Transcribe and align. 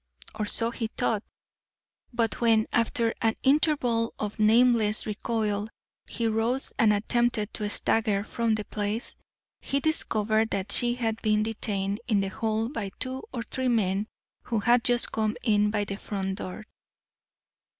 Or 0.33 0.47
so 0.47 0.71
he 0.71 0.87
thought. 0.87 1.21
But 2.11 2.41
when, 2.41 2.65
after 2.73 3.13
an 3.21 3.35
interval 3.43 4.15
of 4.17 4.39
nameless 4.39 5.05
recoil, 5.05 5.67
he 6.09 6.25
rose 6.27 6.73
and 6.79 6.91
attempted 6.91 7.53
to 7.53 7.69
stagger 7.69 8.23
from 8.23 8.55
the 8.55 8.65
place, 8.65 9.15
he 9.59 9.79
discovered 9.79 10.49
that 10.49 10.71
she 10.71 10.95
had 10.95 11.21
been 11.21 11.43
detained 11.43 11.99
in 12.07 12.19
the 12.19 12.29
hall 12.29 12.67
by 12.67 12.89
two 12.97 13.21
or 13.31 13.43
three 13.43 13.67
men 13.69 14.07
who 14.41 14.57
had 14.57 14.83
just 14.83 15.11
come 15.11 15.37
in 15.43 15.69
by 15.69 15.83
the 15.83 15.97
front 15.97 16.39
door. 16.39 16.65